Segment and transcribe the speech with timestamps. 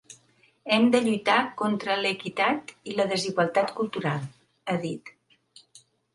[0.77, 4.27] Hem de lluitar contra l’equitat i la desigualtat cultural,
[4.75, 5.15] ha dit.